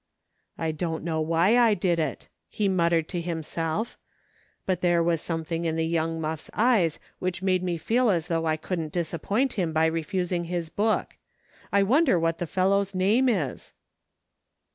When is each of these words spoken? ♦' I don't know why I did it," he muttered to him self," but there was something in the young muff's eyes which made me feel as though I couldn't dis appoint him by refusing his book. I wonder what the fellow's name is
♦' 0.01 0.03
I 0.63 0.71
don't 0.71 1.03
know 1.03 1.21
why 1.21 1.55
I 1.59 1.75
did 1.75 1.99
it," 1.99 2.27
he 2.49 2.67
muttered 2.67 3.07
to 3.09 3.21
him 3.21 3.43
self," 3.43 3.99
but 4.65 4.81
there 4.81 5.03
was 5.03 5.21
something 5.21 5.63
in 5.63 5.75
the 5.75 5.85
young 5.85 6.19
muff's 6.19 6.49
eyes 6.55 6.97
which 7.19 7.43
made 7.43 7.61
me 7.61 7.77
feel 7.77 8.09
as 8.09 8.25
though 8.25 8.47
I 8.47 8.57
couldn't 8.57 8.93
dis 8.93 9.13
appoint 9.13 9.53
him 9.59 9.71
by 9.73 9.85
refusing 9.85 10.45
his 10.45 10.69
book. 10.71 11.17
I 11.71 11.83
wonder 11.83 12.19
what 12.19 12.39
the 12.39 12.47
fellow's 12.47 12.95
name 12.95 13.29
is 13.29 13.73